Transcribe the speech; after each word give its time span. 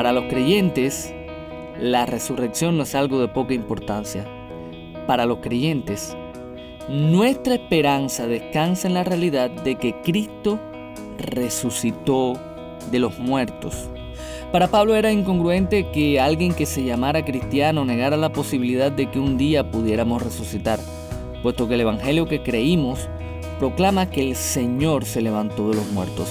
Para 0.00 0.14
los 0.14 0.30
creyentes, 0.30 1.12
la 1.78 2.06
resurrección 2.06 2.78
no 2.78 2.84
es 2.84 2.94
algo 2.94 3.20
de 3.20 3.28
poca 3.28 3.52
importancia. 3.52 4.24
Para 5.06 5.26
los 5.26 5.40
creyentes, 5.40 6.16
nuestra 6.88 7.56
esperanza 7.56 8.26
descansa 8.26 8.88
en 8.88 8.94
la 8.94 9.04
realidad 9.04 9.50
de 9.50 9.74
que 9.74 10.00
Cristo 10.00 10.58
resucitó 11.18 12.32
de 12.90 12.98
los 12.98 13.18
muertos. 13.18 13.90
Para 14.50 14.68
Pablo 14.68 14.94
era 14.94 15.12
incongruente 15.12 15.90
que 15.90 16.18
alguien 16.18 16.54
que 16.54 16.64
se 16.64 16.82
llamara 16.82 17.22
cristiano 17.22 17.84
negara 17.84 18.16
la 18.16 18.32
posibilidad 18.32 18.90
de 18.90 19.10
que 19.10 19.18
un 19.18 19.36
día 19.36 19.70
pudiéramos 19.70 20.22
resucitar, 20.22 20.80
puesto 21.42 21.68
que 21.68 21.74
el 21.74 21.82
Evangelio 21.82 22.26
que 22.26 22.42
creímos 22.42 23.06
proclama 23.58 24.08
que 24.08 24.30
el 24.30 24.34
Señor 24.34 25.04
se 25.04 25.20
levantó 25.20 25.68
de 25.68 25.76
los 25.76 25.92
muertos. 25.92 26.30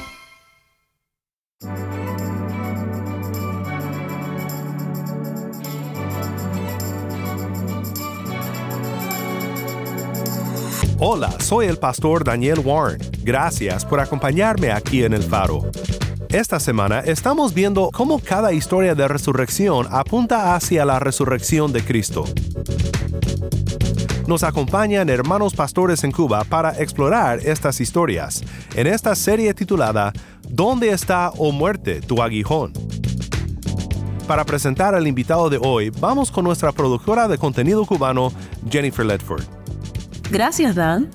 Hola, 11.03 11.31
soy 11.39 11.65
el 11.65 11.77
pastor 11.77 12.23
Daniel 12.23 12.59
Warren. 12.63 12.99
Gracias 13.23 13.83
por 13.83 13.99
acompañarme 13.99 14.71
aquí 14.71 15.03
en 15.03 15.13
el 15.13 15.23
faro. 15.23 15.63
Esta 16.29 16.59
semana 16.59 16.99
estamos 16.99 17.55
viendo 17.55 17.89
cómo 17.91 18.19
cada 18.19 18.53
historia 18.53 18.93
de 18.93 19.07
resurrección 19.07 19.87
apunta 19.89 20.53
hacia 20.53 20.85
la 20.85 20.99
resurrección 20.99 21.73
de 21.73 21.83
Cristo. 21.83 22.25
Nos 24.27 24.43
acompañan 24.43 25.09
hermanos 25.09 25.55
pastores 25.55 26.03
en 26.03 26.11
Cuba 26.11 26.43
para 26.43 26.79
explorar 26.79 27.39
estas 27.39 27.81
historias 27.81 28.43
en 28.75 28.85
esta 28.85 29.15
serie 29.15 29.55
titulada 29.55 30.13
¿Dónde 30.49 30.91
está, 30.91 31.31
o 31.31 31.51
muerte, 31.51 32.01
tu 32.01 32.21
aguijón? 32.21 32.73
Para 34.27 34.45
presentar 34.45 34.93
al 34.93 35.07
invitado 35.07 35.49
de 35.49 35.57
hoy, 35.59 35.89
vamos 35.89 36.29
con 36.29 36.43
nuestra 36.43 36.71
productora 36.71 37.27
de 37.27 37.39
contenido 37.39 37.87
cubano, 37.87 38.31
Jennifer 38.69 39.03
Ledford. 39.03 39.60
Gracias, 40.31 40.75
Dan. 40.75 41.09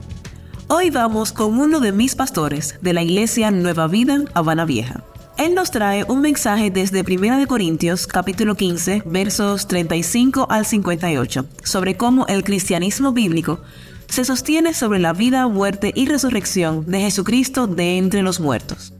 Hoy 0.68 0.90
vamos 0.90 1.32
con 1.32 1.58
uno 1.58 1.80
de 1.80 1.90
mis 1.90 2.14
pastores 2.14 2.78
de 2.82 2.92
la 2.92 3.02
iglesia 3.02 3.50
Nueva 3.50 3.86
Vida, 3.86 4.18
Habana 4.34 4.66
Vieja. 4.66 5.04
Él 5.38 5.54
nos 5.54 5.70
trae 5.70 6.04
un 6.04 6.20
mensaje 6.20 6.70
desde 6.70 7.00
1 7.00 7.46
Corintios 7.46 8.06
capítulo 8.06 8.56
15 8.56 9.04
versos 9.06 9.68
35 9.68 10.48
al 10.50 10.66
58 10.66 11.46
sobre 11.64 11.96
cómo 11.96 12.26
el 12.26 12.44
cristianismo 12.44 13.12
bíblico 13.12 13.60
se 14.06 14.26
sostiene 14.26 14.74
sobre 14.74 14.98
la 14.98 15.14
vida, 15.14 15.48
muerte 15.48 15.92
y 15.94 16.04
resurrección 16.04 16.84
de 16.84 17.00
Jesucristo 17.00 17.66
de 17.66 17.96
entre 17.96 18.20
los 18.20 18.38
muertos. 18.38 18.92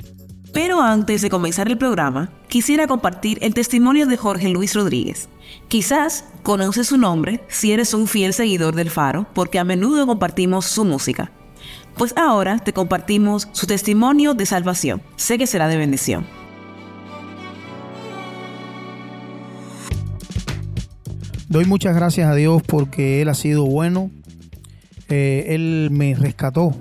Pero 0.57 0.81
antes 0.81 1.21
de 1.21 1.29
comenzar 1.29 1.69
el 1.69 1.77
programa, 1.77 2.31
quisiera 2.49 2.87
compartir 2.87 3.37
el 3.43 3.53
testimonio 3.53 4.07
de 4.07 4.17
Jorge 4.17 4.49
Luis 4.49 4.75
Rodríguez. 4.75 5.29
Quizás 5.69 6.25
conoces 6.43 6.87
su 6.87 6.97
nombre 6.97 7.43
si 7.47 7.73
eres 7.73 7.93
un 7.93 8.07
fiel 8.07 8.33
seguidor 8.33 8.75
del 8.75 8.89
Faro, 8.89 9.27
porque 9.35 9.59
a 9.59 9.65
menudo 9.65 10.07
compartimos 10.07 10.65
su 10.65 10.87
música. 10.87 11.31
Pues 11.99 12.15
ahora 12.17 12.59
te 12.59 12.73
compartimos 12.73 13.49
su 13.53 13.67
testimonio 13.67 14.33
de 14.33 14.47
salvación. 14.47 15.03
Sé 15.17 15.37
que 15.37 15.47
será 15.47 15.69
de 15.69 15.77
bendición. 15.77 16.27
Doy 21.51 21.67
muchas 21.67 21.95
gracias 21.95 22.31
a 22.31 22.35
Dios 22.35 22.63
porque 22.63 23.21
Él 23.21 23.29
ha 23.29 23.35
sido 23.35 23.67
bueno. 23.67 24.11
Eh, 25.11 25.49
él 25.49 25.91
me 25.93 26.15
rescató 26.15 26.75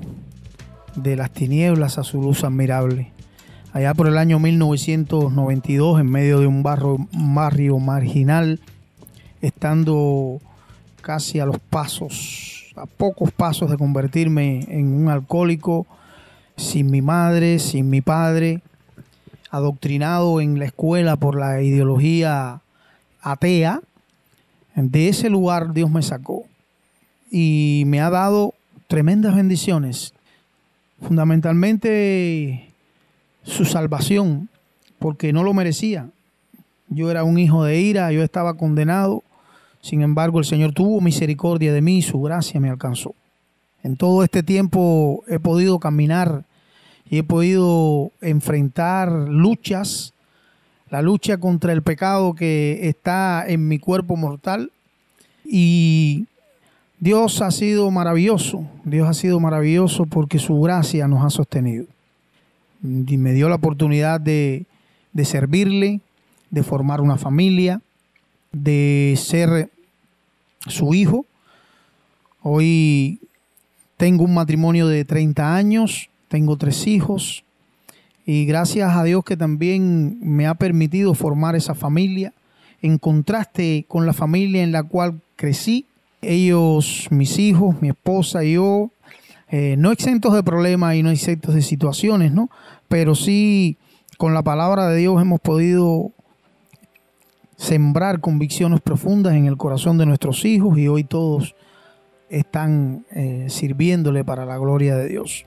de 0.95 1.17
las 1.17 1.33
tinieblas 1.33 1.97
a 1.97 2.05
su 2.05 2.21
luz 2.21 2.45
admirable. 2.45 3.14
Allá 3.75 3.93
por 3.93 4.07
el 4.07 4.17
año 4.17 4.39
1992, 4.39 5.99
en 5.99 6.09
medio 6.09 6.39
de 6.39 6.47
un 6.47 6.63
barrio, 6.63 7.77
marginal, 7.77 8.61
estando 9.41 10.39
casi 11.01 11.41
a 11.41 11.45
los 11.45 11.59
pasos, 11.59 12.71
a 12.77 12.85
pocos 12.85 13.33
pasos 13.33 13.69
de 13.69 13.77
convertirme 13.77 14.65
en 14.69 14.93
un 14.93 15.09
alcohólico, 15.09 15.87
sin 16.55 16.89
mi 16.89 17.01
madre, 17.01 17.59
sin 17.59 17.89
mi 17.89 17.99
padre, 17.99 18.61
adoctrinado 19.51 20.39
en 20.39 20.57
la 20.57 20.63
escuela 20.63 21.17
por 21.17 21.37
la 21.37 21.61
ideología 21.61 22.61
atea, 23.19 23.81
de 24.73 25.09
ese 25.09 25.29
lugar 25.29 25.73
Dios 25.73 25.91
me 25.91 26.01
sacó 26.01 26.45
y 27.29 27.83
me 27.87 27.99
ha 27.99 28.09
dado 28.09 28.53
tremendas 28.87 29.35
bendiciones. 29.35 30.13
Fundamentalmente 31.01 32.71
su 33.45 33.63
salvación, 33.63 34.49
porque 34.99 35.31
no 35.31 35.43
lo 35.43 35.53
merecía. 35.53 36.09
Yo 36.89 37.09
era 37.09 37.23
un 37.23 37.37
hijo 37.37 37.63
de 37.63 37.79
ira, 37.79 38.11
yo 38.11 38.23
estaba 38.23 38.55
condenado. 38.55 39.23
Sin 39.81 40.01
embargo, 40.01 40.39
el 40.39 40.45
Señor 40.45 40.73
tuvo 40.73 40.99
misericordia 40.99 41.71
de 41.71 41.81
mí 41.81 41.99
y 41.99 42.01
su 42.01 42.21
gracia 42.21 42.59
me 42.59 42.69
alcanzó. 42.69 43.15
En 43.83 43.97
todo 43.97 44.23
este 44.23 44.43
tiempo 44.43 45.23
he 45.27 45.39
podido 45.39 45.79
caminar 45.79 46.43
y 47.09 47.19
he 47.19 47.23
podido 47.23 48.11
enfrentar 48.21 49.11
luchas 49.11 50.13
la 50.89 51.01
lucha 51.01 51.37
contra 51.37 51.73
el 51.73 51.81
pecado 51.81 52.33
que 52.35 52.87
está 52.87 53.45
en 53.47 53.67
mi 53.67 53.79
cuerpo 53.79 54.15
mortal. 54.15 54.71
Y 55.43 56.25
Dios 56.99 57.41
ha 57.41 57.51
sido 57.51 57.91
maravilloso, 57.91 58.65
Dios 58.83 59.07
ha 59.07 59.13
sido 59.13 59.39
maravilloso 59.39 60.05
porque 60.05 60.39
su 60.39 60.59
gracia 60.61 61.07
nos 61.07 61.23
ha 61.23 61.29
sostenido. 61.29 61.85
Y 62.83 63.17
me 63.17 63.33
dio 63.33 63.49
la 63.49 63.55
oportunidad 63.55 64.19
de, 64.19 64.65
de 65.13 65.25
servirle, 65.25 66.01
de 66.49 66.63
formar 66.63 67.01
una 67.01 67.17
familia, 67.17 67.81
de 68.51 69.15
ser 69.17 69.69
su 70.67 70.93
hijo. 70.93 71.25
Hoy 72.41 73.19
tengo 73.97 74.23
un 74.23 74.33
matrimonio 74.33 74.87
de 74.87 75.05
30 75.05 75.55
años, 75.55 76.09
tengo 76.27 76.57
tres 76.57 76.85
hijos, 76.87 77.43
y 78.25 78.45
gracias 78.45 78.95
a 78.95 79.03
Dios 79.03 79.23
que 79.23 79.37
también 79.37 80.17
me 80.19 80.47
ha 80.47 80.55
permitido 80.55 81.13
formar 81.13 81.55
esa 81.55 81.75
familia 81.75 82.33
en 82.81 82.97
contraste 82.97 83.85
con 83.87 84.05
la 84.05 84.13
familia 84.13 84.63
en 84.63 84.71
la 84.71 84.83
cual 84.83 85.21
crecí. 85.35 85.85
Ellos, 86.21 87.07
mis 87.11 87.37
hijos, 87.37 87.79
mi 87.81 87.89
esposa 87.89 88.43
y 88.43 88.53
yo, 88.53 88.89
eh, 89.49 89.75
no 89.77 89.91
exentos 89.91 90.33
de 90.33 90.43
problemas 90.43 90.95
y 90.95 91.03
no 91.03 91.09
exentos 91.09 91.55
de 91.55 91.61
situaciones, 91.61 92.31
¿no? 92.31 92.49
Pero 92.87 93.15
sí, 93.15 93.77
con 94.17 94.33
la 94.33 94.43
palabra 94.43 94.87
de 94.87 94.97
Dios 94.97 95.21
hemos 95.21 95.39
podido 95.39 96.11
sembrar 97.57 98.19
convicciones 98.19 98.81
profundas 98.81 99.33
en 99.33 99.45
el 99.45 99.57
corazón 99.57 99.97
de 99.97 100.05
nuestros 100.05 100.43
hijos 100.45 100.77
y 100.77 100.87
hoy 100.87 101.03
todos 101.03 101.55
están 102.29 103.05
eh, 103.11 103.45
sirviéndole 103.49 104.23
para 104.25 104.45
la 104.45 104.57
gloria 104.57 104.95
de 104.95 105.07
Dios. 105.07 105.45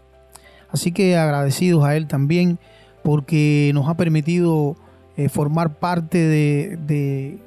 Así 0.71 0.93
que 0.93 1.17
agradecidos 1.17 1.85
a 1.85 1.97
Él 1.97 2.07
también 2.07 2.59
porque 3.03 3.71
nos 3.75 3.89
ha 3.89 3.97
permitido 3.97 4.77
eh, 5.17 5.29
formar 5.29 5.79
parte 5.79 6.19
de, 6.19 7.39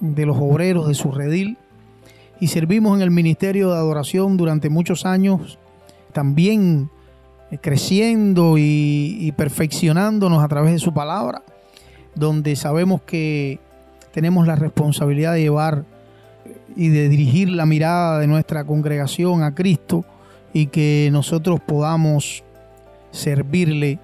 los 0.00 0.36
obreros 0.38 0.88
de 0.88 0.94
su 0.94 1.10
redil 1.10 1.58
y 2.40 2.48
servimos 2.48 2.96
en 2.96 3.02
el 3.02 3.10
ministerio 3.10 3.70
de 3.70 3.76
adoración 3.76 4.36
durante 4.36 4.70
muchos 4.70 5.04
años, 5.04 5.58
también 6.12 6.90
eh, 7.50 7.58
creciendo 7.58 8.58
y, 8.58 9.16
y 9.20 9.32
perfeccionándonos 9.32 10.42
a 10.42 10.48
través 10.48 10.72
de 10.72 10.78
su 10.78 10.92
palabra, 10.92 11.42
donde 12.14 12.56
sabemos 12.56 13.02
que 13.02 13.60
tenemos 14.12 14.46
la 14.46 14.56
responsabilidad 14.56 15.34
de 15.34 15.42
llevar 15.42 15.84
y 16.76 16.88
de 16.88 17.08
dirigir 17.08 17.48
la 17.48 17.66
mirada 17.66 18.18
de 18.18 18.26
nuestra 18.26 18.64
congregación 18.64 19.42
a 19.42 19.54
Cristo 19.54 20.04
y 20.52 20.66
que 20.66 21.08
nosotros 21.12 21.60
podamos 21.60 22.44
servirle 23.10 23.98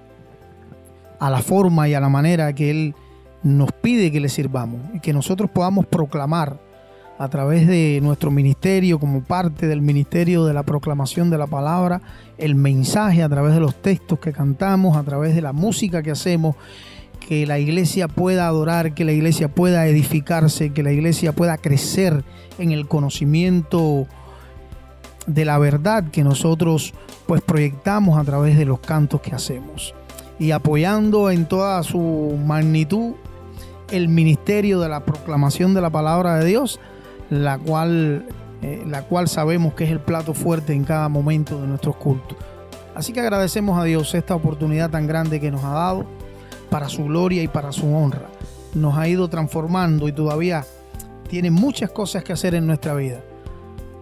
a 1.19 1.29
la 1.29 1.41
forma 1.41 1.87
y 1.87 1.93
a 1.93 1.99
la 1.99 2.09
manera 2.09 2.53
que 2.53 2.69
Él 2.69 2.95
nos 3.43 3.71
pide 3.71 4.11
que 4.11 4.19
le 4.19 4.29
sirvamos 4.29 4.81
y 4.93 4.99
que 4.99 5.13
nosotros 5.13 5.49
podamos 5.49 5.85
proclamar 5.85 6.59
a 7.17 7.29
través 7.29 7.67
de 7.67 7.99
nuestro 8.01 8.29
ministerio, 8.29 8.99
como 8.99 9.23
parte 9.23 9.67
del 9.67 9.81
ministerio 9.81 10.45
de 10.45 10.53
la 10.53 10.63
proclamación 10.63 11.29
de 11.29 11.37
la 11.37 11.47
palabra, 11.47 12.01
el 12.37 12.55
mensaje 12.55 13.23
a 13.23 13.29
través 13.29 13.53
de 13.53 13.61
los 13.61 13.81
textos 13.81 14.19
que 14.19 14.33
cantamos, 14.33 14.97
a 14.97 15.03
través 15.03 15.33
de 15.33 15.41
la 15.41 15.53
música 15.53 16.03
que 16.03 16.11
hacemos, 16.11 16.55
que 17.25 17.45
la 17.47 17.57
iglesia 17.57 18.07
pueda 18.07 18.47
adorar, 18.47 18.93
que 18.93 19.05
la 19.05 19.13
iglesia 19.13 19.47
pueda 19.47 19.87
edificarse, 19.87 20.71
que 20.71 20.83
la 20.83 20.91
iglesia 20.91 21.31
pueda 21.31 21.57
crecer 21.57 22.23
en 22.59 22.71
el 22.71 22.87
conocimiento 22.87 24.07
de 25.25 25.45
la 25.45 25.57
verdad 25.57 26.03
que 26.11 26.23
nosotros 26.23 26.93
pues 27.25 27.41
proyectamos 27.41 28.19
a 28.19 28.23
través 28.23 28.57
de 28.57 28.65
los 28.65 28.79
cantos 28.79 29.21
que 29.21 29.33
hacemos. 29.33 29.95
Y 30.37 30.51
apoyando 30.51 31.31
en 31.31 31.47
toda 31.47 31.81
su 31.83 32.37
magnitud 32.45 33.13
el 33.89 34.09
ministerio 34.09 34.79
de 34.79 34.89
la 34.89 35.05
proclamación 35.05 35.73
de 35.73 35.81
la 35.81 35.89
palabra 35.89 36.35
de 36.35 36.45
Dios, 36.45 36.79
la 37.29 37.57
cual, 37.57 38.25
eh, 38.61 38.83
la 38.87 39.03
cual 39.03 39.27
sabemos 39.27 39.73
que 39.73 39.85
es 39.85 39.91
el 39.91 39.99
plato 39.99 40.33
fuerte 40.33 40.73
en 40.73 40.83
cada 40.83 41.09
momento 41.09 41.61
de 41.61 41.67
nuestros 41.67 41.95
cultos. 41.95 42.37
Así 42.95 43.11
que 43.11 43.19
agradecemos 43.19 43.79
a 43.79 43.83
Dios 43.83 44.13
esta 44.15 44.35
oportunidad 44.35 44.89
tan 44.89 45.05
grande 45.05 45.41
que 45.41 45.51
nos 45.51 45.63
ha 45.63 45.71
dado 45.71 46.05
para 46.69 46.87
su 46.89 47.03
gloria 47.05 47.43
y 47.43 47.47
para 47.47 47.71
su 47.71 47.93
honra. 47.93 48.27
Nos 48.73 48.97
ha 48.97 49.07
ido 49.07 49.27
transformando 49.29 50.07
y 50.07 50.13
todavía 50.13 50.65
tiene 51.27 51.51
muchas 51.51 51.91
cosas 51.91 52.23
que 52.23 52.33
hacer 52.33 52.55
en 52.55 52.65
nuestra 52.65 52.93
vida. 52.93 53.21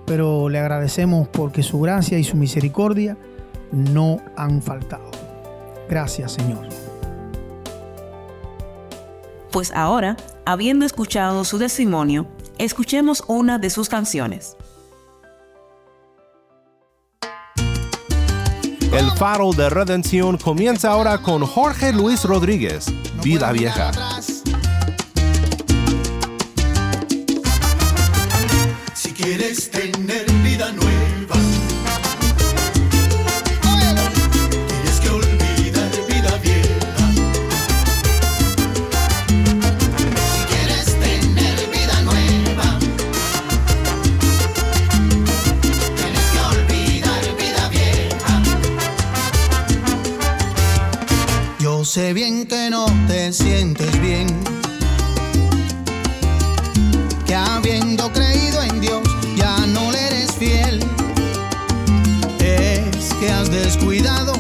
Pero 0.06 0.50
le 0.50 0.60
agradecemos 0.60 1.28
porque 1.28 1.64
su 1.64 1.80
gracia 1.80 2.20
y 2.20 2.24
su 2.24 2.38
misericordia 2.38 3.18
no 3.72 4.18
han 4.36 4.62
faltado. 4.62 5.10
Gracias 5.90 6.34
Señor. 6.34 6.68
Pues 9.52 9.72
ahora, 9.72 10.18
habiendo 10.46 10.86
escuchado 10.86 11.44
su 11.44 11.60
testimonio, 11.60 12.28
escuchemos 12.58 13.24
una 13.28 13.58
de 13.60 13.70
sus 13.70 13.90
canciones. 13.90 14.56
El 18.94 19.10
faro 19.18 19.54
de 19.54 19.70
redención 19.70 20.38
comienza 20.38 20.92
ahora 20.92 21.18
con 21.18 21.44
Jorge 21.46 21.92
Luis 21.92 22.24
Rodríguez, 22.26 22.86
Vida 23.24 23.52
Vieja. 23.52 23.92
Sé 51.94 52.12
bien 52.12 52.48
que 52.48 52.72
no 52.72 52.88
te 53.08 53.32
sientes 53.32 54.02
bien. 54.02 54.26
Que 57.28 57.36
habiendo 57.36 58.12
creído 58.12 58.64
en 58.64 58.82
Dios 58.82 59.04
ya 59.36 59.56
no 59.68 59.92
le 59.92 60.08
eres 60.08 60.32
fiel. 60.32 60.80
Es 62.40 63.14
que 63.20 63.30
has 63.30 63.52
descuidado 63.52 64.34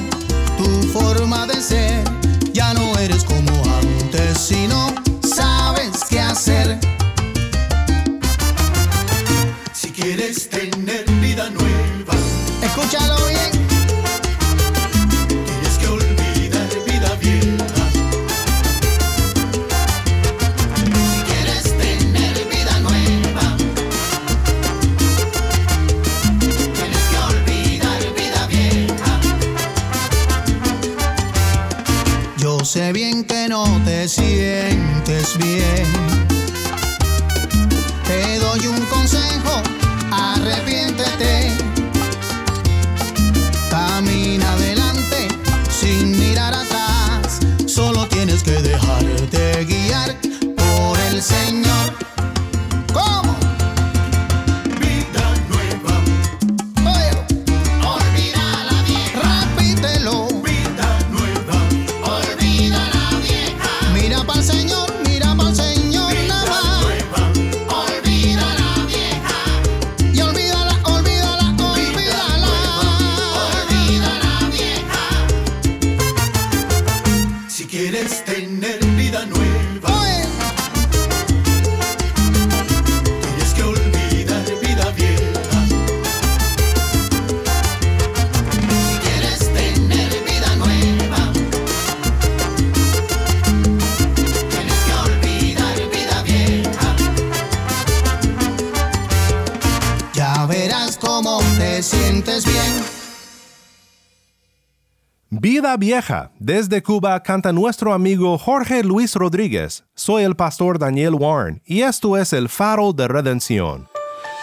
Vida 105.53 105.77
Vieja. 105.77 106.31
Desde 106.39 106.81
Cuba 106.81 107.21
canta 107.21 107.53
nuestro 107.53 107.93
amigo 107.93 108.39
Jorge 108.39 108.83
Luis 108.83 109.13
Rodríguez. 109.13 109.83
Soy 109.93 110.23
el 110.23 110.35
pastor 110.35 110.79
Daniel 110.79 111.13
Warren 111.13 111.61
y 111.63 111.83
esto 111.83 112.17
es 112.17 112.33
el 112.33 112.49
faro 112.49 112.91
de 112.91 113.07
redención. 113.07 113.87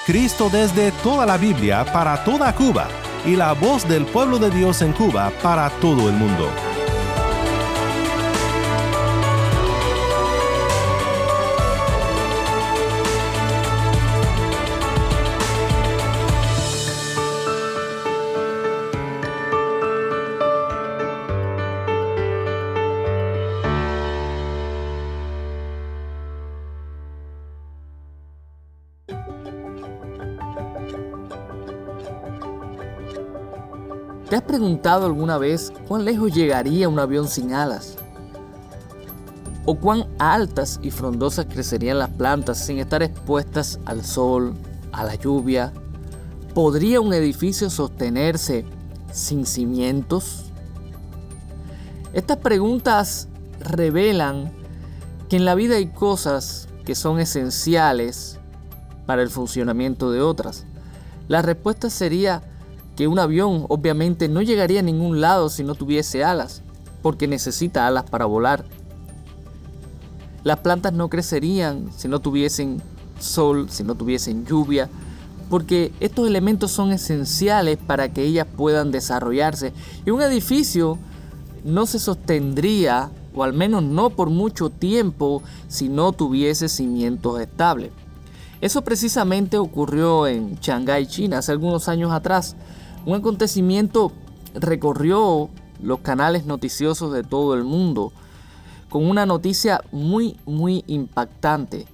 Cristo 0.07 0.49
desde 0.49 0.93
toda 1.03 1.27
la 1.27 1.37
Biblia 1.37 1.85
para 1.93 2.23
toda 2.23 2.55
Cuba 2.55 2.87
y 3.27 3.35
la 3.35 3.55
voz 3.55 3.89
del 3.89 4.07
pueblo 4.07 4.39
de 4.39 4.51
Dios 4.51 4.83
en 4.83 4.93
Cuba 4.93 5.33
para 5.43 5.69
todo 5.81 6.09
el 6.09 6.15
mundo. 6.15 6.49
¿Te 34.31 34.37
has 34.37 34.43
preguntado 34.43 35.07
alguna 35.07 35.39
vez 35.39 35.73
cuán 35.89 36.05
lejos 36.05 36.33
llegaría 36.33 36.89
un 36.89 37.01
avión 37.01 37.27
sin 37.27 37.53
alas? 37.53 37.97
¿O 39.65 39.75
cuán 39.75 40.07
altas 40.21 40.79
y 40.85 40.93
frondosas 40.93 41.47
crecerían 41.47 41.99
las 41.99 42.11
plantas 42.11 42.65
sin 42.65 42.79
estar 42.79 43.03
expuestas 43.03 43.81
al 43.87 44.05
sol, 44.05 44.55
a 44.93 45.03
la 45.03 45.17
lluvia? 45.17 45.73
¿Podría 46.55 47.01
un 47.01 47.13
edificio 47.13 47.71
sostenerse 47.71 48.65
sin 49.11 49.47
cimientos? 49.47 50.45
Estas 52.13 52.37
preguntas 52.37 53.27
revelan 53.59 54.53
que 55.29 55.39
en 55.39 55.45
la 55.45 55.57
vida 55.57 55.75
hay 55.75 55.89
cosas 55.89 56.69
que 56.85 56.95
son 56.95 57.19
esenciales 57.19 58.39
para 59.07 59.23
el 59.23 59.29
funcionamiento 59.29 60.13
de 60.13 60.21
otras. 60.21 60.67
La 61.27 61.43
respuesta 61.43 61.91
sería 61.91 62.45
que 62.97 63.09
un 63.09 63.19
avión 63.19 63.67
obviamente 63.69 64.29
no 64.29 64.43
llegaría 64.43 64.81
a 64.81 64.85
ningún 64.85 65.21
lado 65.21 65.49
si 65.49 65.65
no 65.65 65.75
tuviese 65.75 66.25
alas, 66.25 66.63
porque 67.03 67.27
necesita 67.27 67.87
alas 67.87 68.05
para 68.09 68.27
volar. 68.27 68.65
Las 70.45 70.61
plantas 70.61 70.93
no 70.93 71.09
crecerían 71.09 71.91
si 71.97 72.09
no 72.09 72.21
tuviesen 72.21 72.83
sol, 73.19 73.69
si 73.71 73.85
no 73.85 73.95
tuviesen 73.95 74.47
lluvia, 74.47 74.89
porque 75.51 75.93
estos 76.01 76.27
elementos 76.27 76.71
son 76.71 76.93
esenciales 76.93 77.77
para 77.77 78.13
que 78.13 78.23
ellas 78.23 78.47
puedan 78.57 78.91
desarrollarse. 78.93 79.73
Y 80.07 80.11
un 80.11 80.23
edificio 80.23 80.99
no 81.65 81.87
se 81.87 81.99
sostendría, 81.99 83.11
o 83.35 83.43
al 83.43 83.53
menos 83.53 83.83
no 83.83 84.11
por 84.11 84.31
mucho 84.31 84.71
tiempo, 84.71 85.43
si 85.69 85.89
no 85.89 86.13
tuviese 86.13 86.69
cimientos 86.69 87.41
estables. 87.41 87.91
Eso 88.61 88.83
precisamente 88.83 89.59
ocurrió 89.59 90.27
en 90.27 90.57
Shanghái, 90.57 91.07
China, 91.07 91.39
hace 91.39 91.53
algunos 91.53 91.89
años 91.89 92.13
atrás. 92.13 92.57
Un 93.07 93.15
acontecimiento 93.15 94.13
recorrió 94.55 95.49
los 95.83 96.01
canales 96.01 96.45
noticiosos 96.45 97.13
de 97.13 97.23
todo 97.23 97.55
el 97.55 97.65
mundo 97.65 98.13
con 98.91 99.09
una 99.09 99.25
noticia 99.25 99.81
muy, 99.93 100.37
muy 100.45 100.85
impactante. 100.87 101.87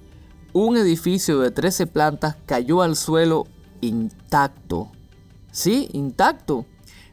Un 0.51 0.75
edificio 0.75 1.39
de 1.39 1.51
13 1.51 1.87
plantas 1.87 2.35
cayó 2.45 2.81
al 2.81 2.95
suelo 2.95 3.45
intacto. 3.81 4.89
Sí, 5.51 5.89
intacto. 5.93 6.65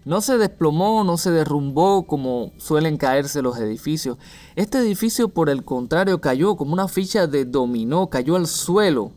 No 0.04 0.20
se 0.20 0.38
desplomó, 0.38 1.04
no 1.04 1.16
se 1.16 1.30
derrumbó 1.30 2.06
como 2.06 2.52
suelen 2.58 2.96
caerse 2.96 3.42
los 3.42 3.58
edificios. 3.58 4.18
Este 4.56 4.78
edificio, 4.78 5.28
por 5.28 5.48
el 5.48 5.64
contrario, 5.64 6.20
cayó 6.20 6.56
como 6.56 6.72
una 6.72 6.88
ficha 6.88 7.26
de 7.26 7.44
dominó, 7.44 8.08
cayó 8.10 8.36
al 8.36 8.46
suelo 8.46 9.12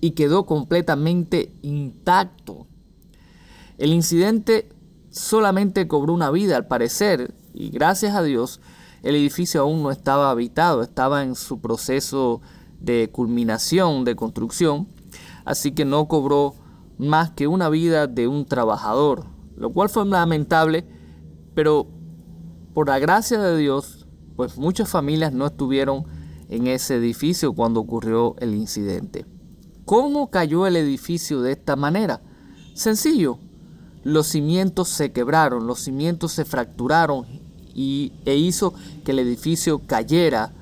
y 0.00 0.12
quedó 0.12 0.46
completamente 0.46 1.52
intacto. 1.62 2.66
El 3.78 3.92
incidente 3.92 4.68
solamente 5.10 5.86
cobró 5.86 6.12
una 6.12 6.30
vida 6.30 6.56
al 6.56 6.66
parecer 6.66 7.34
y 7.54 7.70
gracias 7.70 8.14
a 8.14 8.22
Dios 8.22 8.60
el 9.02 9.14
edificio 9.14 9.60
aún 9.60 9.84
no 9.84 9.92
estaba 9.92 10.30
habitado, 10.30 10.82
estaba 10.82 11.22
en 11.22 11.36
su 11.36 11.60
proceso 11.60 12.40
de 12.80 13.08
culminación, 13.12 14.04
de 14.04 14.16
construcción, 14.16 14.88
así 15.44 15.72
que 15.72 15.84
no 15.84 16.08
cobró 16.08 16.54
más 16.98 17.30
que 17.30 17.46
una 17.46 17.68
vida 17.68 18.08
de 18.08 18.26
un 18.26 18.44
trabajador, 18.46 19.26
lo 19.56 19.70
cual 19.70 19.88
fue 19.88 20.04
lamentable, 20.06 20.84
pero 21.54 21.86
por 22.74 22.88
la 22.88 22.98
gracia 22.98 23.40
de 23.40 23.56
Dios, 23.56 24.06
pues 24.34 24.56
muchas 24.56 24.88
familias 24.88 25.32
no 25.32 25.46
estuvieron 25.46 26.04
en 26.48 26.66
ese 26.66 26.96
edificio 26.96 27.52
cuando 27.52 27.78
ocurrió 27.80 28.34
el 28.40 28.54
incidente. 28.54 29.26
¿Cómo 29.84 30.30
cayó 30.30 30.66
el 30.66 30.76
edificio 30.76 31.40
de 31.42 31.52
esta 31.52 31.76
manera? 31.76 32.20
Sencillo, 32.74 33.38
los 34.08 34.26
cimientos 34.26 34.88
se 34.88 35.12
quebraron, 35.12 35.66
los 35.66 35.80
cimientos 35.80 36.32
se 36.32 36.44
fracturaron 36.44 37.26
y, 37.74 38.12
e 38.24 38.36
hizo 38.36 38.72
que 39.04 39.12
el 39.12 39.18
edificio 39.18 39.80
cayera 39.86 40.52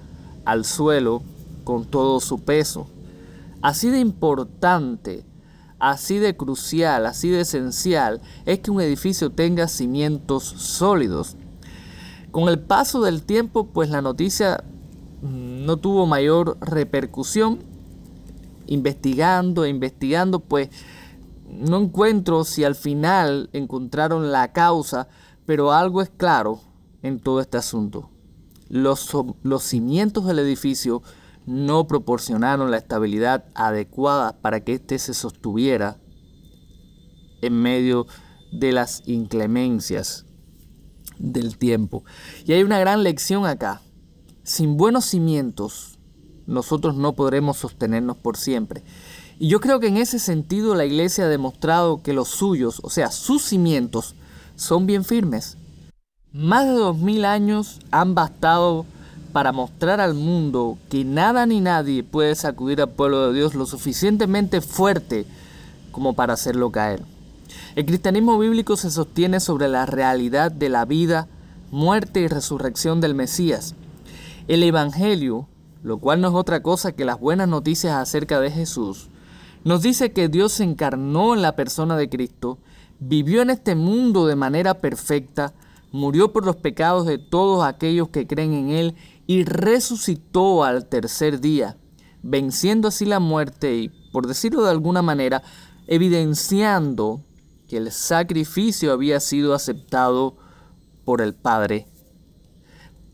al 0.45 0.65
suelo 0.65 1.23
con 1.65 1.85
todo 1.85 2.21
su 2.21 2.41
peso. 2.41 2.88
Así 3.62 3.88
de 3.88 4.00
importante, 4.00 5.25
así 5.79 6.19
de 6.19 6.37
crucial, 6.37 7.07
así 7.07 7.31
de 7.31 7.43
esencial 7.43 8.21
es 8.45 8.59
que 8.59 8.71
un 8.71 8.81
edificio 8.81 9.31
tenga 9.31 9.69
cimientos 9.69 10.45
sólidos. 10.45 11.37
Con 12.33 12.49
el 12.49 12.59
paso 12.59 13.00
del 13.03 13.23
tiempo, 13.23 13.69
pues 13.69 13.91
la 13.91 14.03
noticia 14.03 14.65
no 15.23 15.76
tuvo 15.76 16.07
mayor 16.07 16.59
repercusión 16.61 17.61
investigando 18.67 19.65
e 19.65 19.69
investigando, 19.69 20.41
pues 20.41 20.69
no 21.49 21.79
encuentro 21.79 22.45
si 22.45 22.65
al 22.65 22.75
final 22.75 23.50
encontraron 23.53 24.33
la 24.33 24.53
causa, 24.53 25.09
pero 25.45 25.73
algo 25.73 26.03
es 26.03 26.11
claro 26.11 26.61
en 27.03 27.21
todo 27.21 27.41
este 27.41 27.57
asunto. 27.57 28.11
Los, 28.69 29.11
los 29.43 29.62
cimientos 29.62 30.26
del 30.26 30.41
edificio 30.41 31.03
no 31.47 31.87
proporcionaron 31.87 32.71
la 32.71 32.79
estabilidad 32.79 33.45
adecuada 33.55 34.37
para 34.41 34.65
que 34.65 34.75
éste 34.75 34.99
se 34.99 35.15
sostuviera 35.15 35.99
en 37.43 37.55
medio 37.55 38.07
de 38.53 38.73
las 38.73 39.03
inclemencias 39.07 40.26
del 41.19 41.57
tiempo. 41.59 42.05
Y 42.45 42.53
hay 42.53 42.62
una 42.62 42.81
gran 42.81 43.03
lección 43.03 43.47
acá. 43.47 43.83
Sin 44.43 44.76
buenos 44.76 45.05
cimientos, 45.05 45.99
nosotros 46.47 46.97
no 46.97 47.15
podremos 47.15 47.57
sostenernos 47.59 48.17
por 48.17 48.37
siempre. 48.37 48.85
Y 49.38 49.49
yo 49.49 49.61
creo 49.61 49.81
que 49.81 49.88
en 49.88 49.99
ese 49.99 50.19
sentido 50.19 50.75
la 50.75 50.85
iglesia 50.85 51.25
ha 51.25 51.28
demostrado 51.28 52.02
que 52.02 52.12
los 52.12 52.28
suyos, 52.28 52.81
o 52.83 52.90
sea, 52.90 53.11
sus 53.11 53.43
cimientos, 53.43 54.14
son 54.57 54.87
bien 54.87 55.05
firmes. 55.05 55.59
Más 56.33 56.64
de 56.66 56.73
dos 56.73 56.99
mil 56.99 57.25
años 57.25 57.81
han 57.90 58.14
bastado 58.14 58.87
para 59.33 59.52
mostrar 59.52 60.00
al 60.00 60.14
mundo 60.14 60.78
que 60.88 61.05
nada 61.05 61.45
ni 61.45 61.61
nadie 61.61 62.02
puede 62.02 62.35
sacudir 62.35 62.81
al 62.81 62.90
pueblo 62.90 63.28
de 63.28 63.38
Dios 63.38 63.55
lo 63.55 63.66
suficientemente 63.66 64.62
fuerte 64.62 65.26
como 65.93 66.14
para 66.14 66.33
hacerlo 66.33 66.71
caer. 66.71 67.02
El 67.75 67.85
cristianismo 67.85 68.38
bíblico 68.38 68.76
se 68.76 68.90
sostiene 68.90 69.40
sobre 69.40 69.69
la 69.69 69.85
realidad 69.85 70.50
de 70.50 70.71
la 70.71 70.87
vida, 70.87 71.28
muerte 71.71 72.21
y 72.21 72.28
resurrección 72.28 73.02
del 73.02 73.14
Mesías. 73.14 73.75
El 74.49 74.62
Evangelio 74.62 75.47
lo 75.87 75.99
cual 75.99 76.21
no 76.21 76.26
es 76.26 76.35
otra 76.35 76.62
cosa 76.64 76.90
que 76.90 77.05
las 77.05 77.21
buenas 77.21 77.49
noticias 77.49 77.95
acerca 77.95 78.40
de 78.40 78.50
Jesús, 78.50 79.09
nos 79.66 79.82
dice 79.82 80.12
que 80.12 80.28
Dios 80.28 80.52
se 80.52 80.62
encarnó 80.62 81.35
en 81.35 81.42
la 81.42 81.56
persona 81.56 81.96
de 81.96 82.08
Cristo, 82.08 82.61
vivió 83.00 83.42
en 83.42 83.50
este 83.50 83.75
mundo 83.75 84.28
de 84.28 84.37
manera 84.37 84.75
perfecta, 84.78 85.54
murió 85.90 86.32
por 86.32 86.46
los 86.46 86.54
pecados 86.54 87.04
de 87.04 87.18
todos 87.18 87.64
aquellos 87.64 88.11
que 88.11 88.28
creen 88.28 88.52
en 88.54 88.68
Él 88.70 88.94
y 89.26 89.42
resucitó 89.42 90.62
al 90.62 90.87
tercer 90.87 91.40
día, 91.40 91.76
venciendo 92.23 92.87
así 92.87 93.06
la 93.06 93.18
muerte 93.18 93.75
y, 93.75 93.88
por 94.12 94.28
decirlo 94.28 94.62
de 94.62 94.70
alguna 94.70 95.02
manera, 95.02 95.42
evidenciando 95.88 97.23
que 97.66 97.78
el 97.78 97.90
sacrificio 97.90 98.92
había 98.92 99.18
sido 99.18 99.52
aceptado 99.52 100.37
por 101.04 101.20
el 101.20 101.35
Padre. 101.35 101.88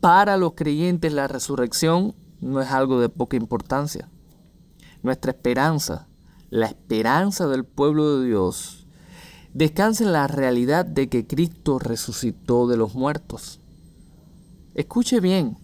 Para 0.01 0.37
los 0.37 0.53
creyentes 0.53 1.13
la 1.13 1.27
resurrección 1.27 2.13
no 2.41 2.61
es 2.61 2.69
algo 2.69 2.99
de 2.99 3.09
poca 3.09 3.37
importancia. 3.37 4.07
Nuestra 5.01 5.31
esperanza, 5.31 6.07
la 6.53 6.67
esperanza 6.67 7.47
del 7.47 7.65
pueblo 7.65 8.19
de 8.19 8.27
Dios, 8.27 8.85
descansa 9.55 10.03
en 10.03 10.13
la 10.13 10.27
realidad 10.27 10.85
de 10.85 11.09
que 11.09 11.25
Cristo 11.25 11.79
resucitó 11.79 12.67
de 12.67 12.77
los 12.77 12.93
muertos. 12.93 13.59
Escuche 14.75 15.19
bien, 15.19 15.57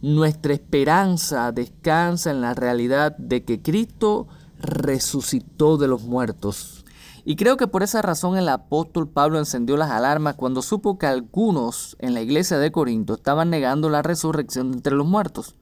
nuestra 0.00 0.54
esperanza 0.54 1.52
descansa 1.52 2.30
en 2.30 2.40
la 2.40 2.54
realidad 2.54 3.14
de 3.18 3.44
que 3.44 3.60
Cristo 3.60 4.26
resucitó 4.58 5.76
de 5.76 5.88
los 5.88 6.04
muertos. 6.04 6.86
Y 7.26 7.36
creo 7.36 7.58
que 7.58 7.66
por 7.66 7.82
esa 7.82 8.00
razón 8.00 8.38
el 8.38 8.48
apóstol 8.48 9.10
Pablo 9.10 9.38
encendió 9.38 9.76
las 9.76 9.90
alarmas 9.90 10.36
cuando 10.36 10.62
supo 10.62 10.96
que 10.96 11.04
algunos 11.04 11.94
en 11.98 12.14
la 12.14 12.22
iglesia 12.22 12.56
de 12.56 12.72
Corinto 12.72 13.16
estaban 13.16 13.50
negando 13.50 13.90
la 13.90 14.00
resurrección 14.00 14.72
entre 14.72 14.94
los 14.94 15.06
muertos. 15.06 15.56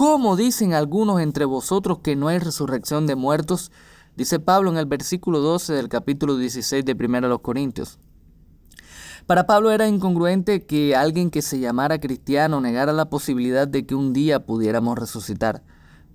¿Cómo 0.00 0.34
dicen 0.34 0.72
algunos 0.72 1.20
entre 1.20 1.44
vosotros 1.44 1.98
que 1.98 2.16
no 2.16 2.28
hay 2.28 2.38
resurrección 2.38 3.06
de 3.06 3.16
muertos? 3.16 3.70
Dice 4.16 4.40
Pablo 4.40 4.70
en 4.70 4.78
el 4.78 4.86
versículo 4.86 5.40
12 5.40 5.74
del 5.74 5.90
capítulo 5.90 6.38
16 6.38 6.86
de 6.86 6.96
1 6.98 7.28
los 7.28 7.40
Corintios. 7.40 7.98
Para 9.26 9.46
Pablo 9.46 9.70
era 9.70 9.88
incongruente 9.88 10.64
que 10.64 10.96
alguien 10.96 11.30
que 11.30 11.42
se 11.42 11.60
llamara 11.60 12.00
cristiano 12.00 12.62
negara 12.62 12.94
la 12.94 13.10
posibilidad 13.10 13.68
de 13.68 13.84
que 13.84 13.94
un 13.94 14.14
día 14.14 14.46
pudiéramos 14.46 14.98
resucitar, 14.98 15.64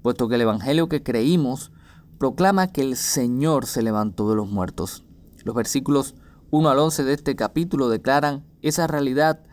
puesto 0.02 0.28
que 0.28 0.34
el 0.34 0.42
Evangelio 0.42 0.90
que 0.90 1.04
creímos 1.04 1.72
proclama 2.18 2.72
que 2.72 2.82
el 2.82 2.96
Señor 2.96 3.68
se 3.68 3.84
levantó 3.84 4.28
de 4.32 4.36
los 4.36 4.50
muertos. 4.50 5.04
Los 5.44 5.54
versículos 5.54 6.16
1 6.50 6.70
al 6.70 6.80
11 6.80 7.04
de 7.04 7.14
este 7.14 7.36
capítulo 7.36 7.90
declaran 7.90 8.46
esa 8.64 8.88
realidad 8.88 9.44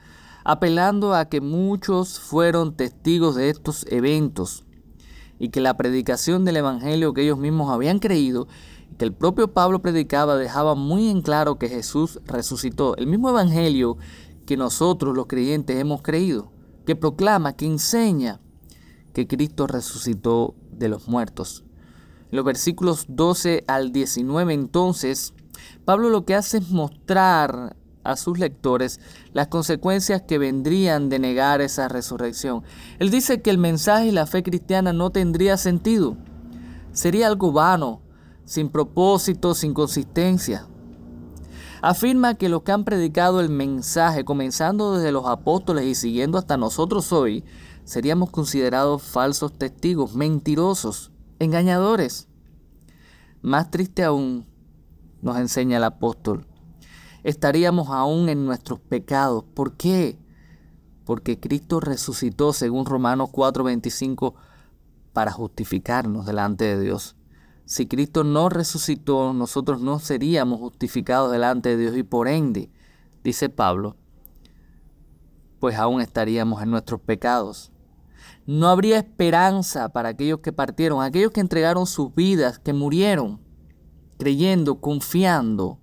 apelando 0.44 1.14
a 1.14 1.26
que 1.26 1.40
muchos 1.40 2.18
fueron 2.18 2.74
testigos 2.76 3.36
de 3.36 3.50
estos 3.50 3.86
eventos 3.90 4.64
y 5.38 5.48
que 5.48 5.60
la 5.60 5.76
predicación 5.76 6.44
del 6.44 6.56
Evangelio 6.56 7.14
que 7.14 7.22
ellos 7.22 7.38
mismos 7.38 7.70
habían 7.70 7.98
creído, 7.98 8.46
que 8.98 9.04
el 9.04 9.12
propio 9.12 9.52
Pablo 9.52 9.82
predicaba, 9.82 10.36
dejaba 10.36 10.74
muy 10.74 11.08
en 11.08 11.22
claro 11.22 11.58
que 11.58 11.68
Jesús 11.68 12.20
resucitó. 12.24 12.96
El 12.96 13.06
mismo 13.06 13.30
Evangelio 13.30 13.96
que 14.46 14.56
nosotros 14.56 15.16
los 15.16 15.26
creyentes 15.26 15.76
hemos 15.76 16.02
creído, 16.02 16.52
que 16.86 16.96
proclama, 16.96 17.54
que 17.54 17.66
enseña 17.66 18.40
que 19.12 19.26
Cristo 19.26 19.66
resucitó 19.66 20.54
de 20.70 20.88
los 20.88 21.08
muertos. 21.08 21.64
En 22.30 22.36
los 22.36 22.44
versículos 22.44 23.06
12 23.08 23.64
al 23.66 23.92
19 23.92 24.54
entonces, 24.54 25.34
Pablo 25.84 26.08
lo 26.08 26.24
que 26.24 26.34
hace 26.34 26.58
es 26.58 26.70
mostrar 26.70 27.76
a 28.04 28.16
sus 28.16 28.38
lectores 28.38 29.00
las 29.32 29.48
consecuencias 29.48 30.22
que 30.22 30.38
vendrían 30.38 31.08
de 31.08 31.18
negar 31.18 31.60
esa 31.60 31.88
resurrección. 31.88 32.62
Él 32.98 33.10
dice 33.10 33.42
que 33.42 33.50
el 33.50 33.58
mensaje 33.58 34.06
y 34.06 34.12
la 34.12 34.26
fe 34.26 34.42
cristiana 34.42 34.92
no 34.92 35.10
tendría 35.10 35.56
sentido. 35.56 36.16
Sería 36.92 37.26
algo 37.26 37.52
vano, 37.52 38.02
sin 38.44 38.68
propósito, 38.68 39.54
sin 39.54 39.74
consistencia. 39.74 40.66
Afirma 41.80 42.34
que 42.34 42.48
los 42.48 42.62
que 42.62 42.72
han 42.72 42.84
predicado 42.84 43.40
el 43.40 43.48
mensaje, 43.48 44.24
comenzando 44.24 44.96
desde 44.96 45.10
los 45.10 45.26
apóstoles 45.26 45.84
y 45.84 45.94
siguiendo 45.94 46.38
hasta 46.38 46.56
nosotros 46.56 47.12
hoy, 47.12 47.44
seríamos 47.84 48.30
considerados 48.30 49.02
falsos 49.02 49.52
testigos, 49.58 50.14
mentirosos. 50.14 51.10
engañadores. 51.40 52.28
Más 53.40 53.72
triste 53.72 54.04
aún, 54.04 54.46
nos 55.22 55.36
enseña 55.38 55.78
el 55.78 55.84
apóstol, 55.84 56.46
estaríamos 57.24 57.88
aún 57.88 58.28
en 58.28 58.44
nuestros 58.44 58.80
pecados. 58.80 59.44
¿Por 59.54 59.76
qué? 59.76 60.18
Porque 61.04 61.38
Cristo 61.38 61.80
resucitó, 61.80 62.52
según 62.52 62.86
Romanos 62.86 63.30
4:25, 63.30 64.34
para 65.12 65.30
justificarnos 65.30 66.26
delante 66.26 66.64
de 66.64 66.80
Dios. 66.80 67.16
Si 67.64 67.86
Cristo 67.86 68.24
no 68.24 68.48
resucitó, 68.48 69.32
nosotros 69.32 69.80
no 69.80 69.98
seríamos 69.98 70.58
justificados 70.58 71.30
delante 71.30 71.70
de 71.70 71.76
Dios 71.76 71.96
y 71.96 72.02
por 72.02 72.28
ende, 72.28 72.70
dice 73.22 73.48
Pablo, 73.48 73.96
pues 75.60 75.76
aún 75.76 76.00
estaríamos 76.00 76.62
en 76.62 76.70
nuestros 76.70 77.00
pecados. 77.00 77.70
No 78.46 78.68
habría 78.68 78.98
esperanza 78.98 79.90
para 79.90 80.10
aquellos 80.10 80.40
que 80.40 80.52
partieron, 80.52 81.02
aquellos 81.02 81.30
que 81.30 81.40
entregaron 81.40 81.86
sus 81.86 82.12
vidas, 82.14 82.58
que 82.58 82.72
murieron, 82.72 83.40
creyendo, 84.18 84.80
confiando, 84.80 85.78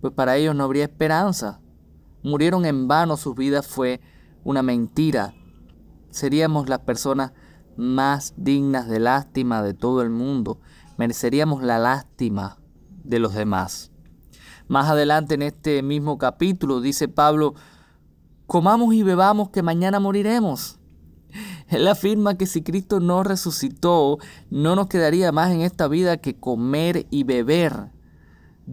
pues 0.00 0.12
para 0.12 0.36
ellos 0.36 0.54
no 0.54 0.64
habría 0.64 0.84
esperanza. 0.84 1.60
Murieron 2.22 2.64
en 2.64 2.88
vano, 2.88 3.16
sus 3.16 3.34
vidas 3.34 3.66
fue 3.66 4.00
una 4.44 4.62
mentira. 4.62 5.34
Seríamos 6.10 6.68
las 6.68 6.80
personas 6.80 7.32
más 7.76 8.34
dignas 8.36 8.88
de 8.88 9.00
lástima 9.00 9.62
de 9.62 9.74
todo 9.74 10.02
el 10.02 10.10
mundo. 10.10 10.60
Mereceríamos 10.98 11.62
la 11.62 11.78
lástima 11.78 12.58
de 13.04 13.18
los 13.18 13.34
demás. 13.34 13.90
Más 14.68 14.88
adelante 14.88 15.34
en 15.34 15.42
este 15.42 15.82
mismo 15.82 16.18
capítulo 16.18 16.80
dice 16.80 17.08
Pablo, 17.08 17.54
comamos 18.46 18.94
y 18.94 19.02
bebamos 19.02 19.50
que 19.50 19.62
mañana 19.62 19.98
moriremos. 19.98 20.78
Él 21.68 21.88
afirma 21.88 22.36
que 22.36 22.46
si 22.46 22.62
Cristo 22.62 23.00
no 23.00 23.22
resucitó, 23.22 24.18
no 24.50 24.76
nos 24.76 24.88
quedaría 24.88 25.32
más 25.32 25.50
en 25.50 25.62
esta 25.62 25.88
vida 25.88 26.18
que 26.18 26.38
comer 26.38 27.06
y 27.10 27.24
beber, 27.24 27.90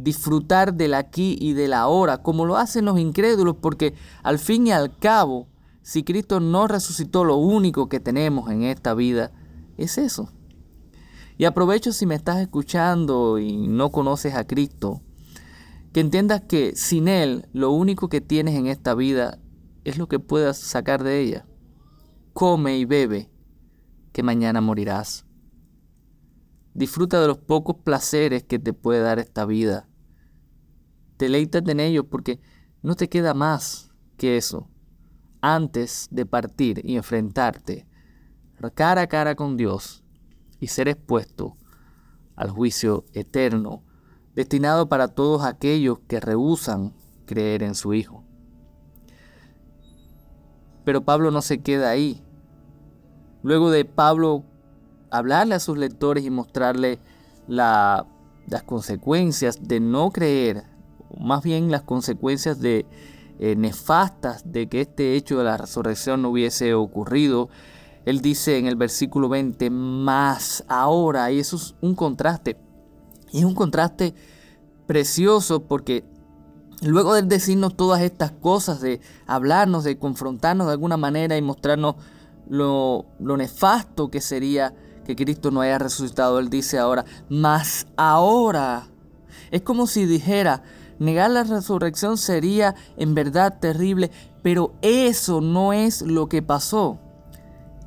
disfrutar 0.04 0.74
del 0.74 0.94
aquí 0.94 1.38
y 1.40 1.54
del 1.54 1.74
ahora, 1.74 2.22
como 2.22 2.46
lo 2.46 2.58
hacen 2.58 2.86
los 2.86 3.00
incrédulos, 3.00 3.58
porque 3.62 3.94
al 4.24 4.40
fin 4.40 4.68
y 4.68 4.72
al 4.72 4.98
cabo, 4.98 5.48
si 5.82 6.04
Cristo 6.04 6.40
no 6.40 6.68
resucitó, 6.68 7.24
lo 7.24 7.38
único 7.38 7.90
que 7.90 8.00
tenemos 8.00 8.50
en 8.50 8.64
esta 8.64 8.94
vida 8.94 9.32
es 9.78 9.98
eso. 9.98 10.32
Y 11.38 11.46
aprovecho 11.46 11.94
si 11.94 12.06
me 12.06 12.16
estás 12.16 12.38
escuchando 12.40 13.38
y 13.38 13.68
no 13.68 13.92
conoces 13.92 14.34
a 14.34 14.48
Cristo, 14.48 15.02
que 15.94 16.00
entiendas 16.00 16.42
que 16.42 16.76
sin 16.76 17.08
Él 17.08 17.48
lo 17.54 17.72
único 17.72 18.10
que 18.10 18.22
tienes 18.22 18.56
en 18.56 18.68
esta 18.68 18.96
vida 18.96 19.38
es 19.84 19.98
lo 19.98 20.08
que 20.08 20.20
puedas 20.20 20.58
sacar 20.58 21.04
de 21.04 21.22
ella. 21.22 21.46
Come 22.34 22.78
y 22.78 22.86
bebe, 22.86 23.30
que 24.12 24.24
mañana 24.24 24.62
morirás. 24.62 25.27
Disfruta 26.78 27.20
de 27.20 27.28
los 27.28 27.40
pocos 27.40 27.76
placeres 27.84 28.44
que 28.44 28.60
te 28.60 28.72
puede 28.72 29.02
dar 29.02 29.20
esta 29.20 29.46
vida. 29.46 29.90
Deleítate 31.18 31.72
en 31.72 31.82
ellos 31.82 32.06
porque 32.10 32.40
no 32.82 32.96
te 32.96 33.10
queda 33.10 33.34
más 33.34 33.92
que 34.16 34.38
eso 34.38 34.70
antes 35.42 36.08
de 36.12 36.26
partir 36.26 36.82
y 36.86 36.96
enfrentarte 36.96 37.88
cara 38.74 39.02
a 39.02 39.08
cara 39.08 39.36
con 39.36 39.58
Dios 39.58 40.04
y 40.60 40.68
ser 40.68 40.88
expuesto 40.88 41.56
al 42.36 42.50
juicio 42.50 43.06
eterno 43.14 43.84
destinado 44.36 44.88
para 44.88 45.08
todos 45.08 45.44
aquellos 45.44 46.00
que 46.08 46.20
rehusan 46.20 46.94
creer 47.26 47.64
en 47.64 47.74
su 47.74 47.94
Hijo. 47.94 48.24
Pero 50.84 51.04
Pablo 51.04 51.32
no 51.32 51.42
se 51.42 51.62
queda 51.62 51.90
ahí. 51.90 52.24
Luego 53.42 53.72
de 53.72 53.84
Pablo 53.84 54.46
hablarle 55.12 55.56
a 55.56 55.60
sus 55.60 55.78
lectores 55.78 56.26
y 56.26 56.30
mostrarle 56.30 57.00
las 57.48 58.06
consecuencias 58.66 59.68
de 59.68 59.80
no 59.80 60.12
creer, 60.12 60.64
más 61.20 61.44
bien 61.44 61.72
las 61.72 61.84
consecuencias 61.84 62.60
de 62.60 62.86
eh, 63.40 63.56
nefastas 63.56 64.52
de 64.52 64.68
que 64.68 64.82
este 64.82 65.16
hecho 65.16 65.38
de 65.38 65.44
la 65.44 65.58
resurrección 65.58 66.22
no 66.22 66.30
hubiese 66.30 66.74
ocurrido. 66.74 67.50
Él 68.06 68.22
dice 68.22 68.58
en 68.58 68.68
el 68.68 68.76
versículo 68.76 69.30
20, 69.30 69.70
más 69.70 70.64
ahora, 70.68 71.32
y 71.32 71.40
eso 71.40 71.58
es 71.58 71.76
un 71.82 71.94
contraste, 71.94 72.58
y 73.32 73.40
es 73.40 73.46
un 73.46 73.54
contraste 73.54 74.16
precioso 74.88 75.64
porque 75.68 76.06
luego 76.82 77.14
de 77.14 77.22
decirnos 77.24 77.76
todas 77.76 78.02
estas 78.02 78.32
cosas, 78.32 78.82
de 78.82 79.02
hablarnos, 79.26 79.84
de 79.84 79.98
confrontarnos 79.98 80.68
de 80.68 80.74
alguna 80.74 80.98
manera 80.98 81.38
y 81.38 81.42
mostrarnos 81.42 81.96
lo, 82.50 83.06
lo 83.20 83.38
nefasto 83.38 84.10
que 84.10 84.22
sería 84.22 84.74
que 85.08 85.16
Cristo 85.16 85.50
no 85.50 85.62
haya 85.62 85.80
resucitado, 85.80 86.38
Él 86.38 86.50
dice 86.50 86.78
ahora, 86.78 87.06
más 87.30 87.88
ahora. 87.96 88.88
Es 89.50 89.62
como 89.62 89.88
si 89.88 90.06
dijera, 90.06 90.62
Negar 91.00 91.30
la 91.30 91.44
resurrección 91.44 92.18
sería 92.18 92.76
en 92.98 93.14
verdad 93.14 93.60
terrible, 93.60 94.10
pero 94.42 94.74
eso 94.82 95.42
no 95.42 95.74
es 95.74 96.02
lo 96.02 96.28
que 96.28 96.42
pasó. 96.42 97.00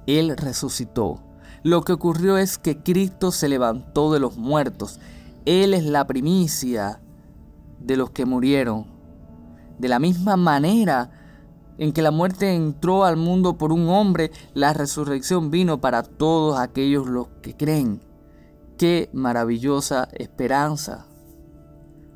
Él 0.06 0.36
resucitó. 0.36 1.20
Lo 1.62 1.82
que 1.82 1.92
ocurrió 1.92 2.38
es 2.38 2.56
que 2.56 2.78
Cristo 2.78 3.32
se 3.32 3.48
levantó 3.48 4.12
de 4.12 4.20
los 4.20 4.36
muertos. 4.36 5.00
Él 5.44 5.74
es 5.74 5.84
la 5.84 6.06
primicia 6.06 7.00
de 7.80 7.96
los 7.96 8.10
que 8.10 8.26
murieron. 8.26 8.86
De 9.78 9.88
la 9.88 9.98
misma 9.98 10.36
manera 10.36 11.10
en 11.80 11.92
que 11.92 12.02
la 12.02 12.12
muerte 12.12 12.54
entró 12.54 13.04
al 13.04 13.16
mundo 13.16 13.58
por 13.58 13.72
un 13.72 13.88
hombre, 13.88 14.30
la 14.54 14.72
resurrección 14.72 15.50
vino 15.50 15.80
para 15.80 16.04
todos 16.04 16.60
aquellos 16.60 17.08
los 17.08 17.26
que 17.42 17.56
creen. 17.56 18.00
Qué 18.78 19.10
maravillosa 19.12 20.08
esperanza. 20.12 21.06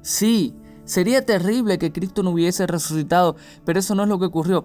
Sí, 0.02 0.54
Sería 0.84 1.24
terrible 1.24 1.78
que 1.78 1.92
Cristo 1.92 2.22
no 2.22 2.30
hubiese 2.30 2.66
resucitado, 2.66 3.36
pero 3.64 3.78
eso 3.78 3.94
no 3.94 4.02
es 4.02 4.08
lo 4.08 4.18
que 4.18 4.26
ocurrió. 4.26 4.64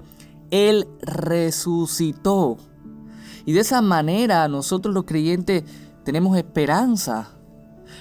Él 0.51 0.88
resucitó. 1.01 2.57
Y 3.45 3.53
de 3.53 3.62
esa 3.62 3.81
manera 3.81 4.47
nosotros 4.47 4.93
los 4.93 5.05
creyentes 5.05 5.63
tenemos 6.03 6.38
esperanza. 6.38 7.29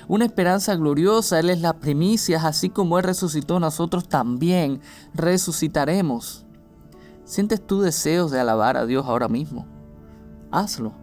Una 0.09 0.25
esperanza 0.25 0.75
gloriosa. 0.75 1.39
Él 1.39 1.51
es 1.51 1.61
la 1.61 1.79
primicia. 1.79 2.45
Así 2.45 2.71
como 2.71 2.99
Él 2.99 3.05
resucitó, 3.05 3.61
nosotros 3.61 4.09
también 4.09 4.81
resucitaremos. 5.15 6.45
¿Sientes 7.29 7.61
tú 7.61 7.83
deseos 7.83 8.31
de 8.31 8.41
alabar 8.41 8.79
a 8.79 8.87
Dios 8.87 9.05
ahora 9.05 9.29
mismo? 9.29 9.67
Hazlo. 10.51 10.95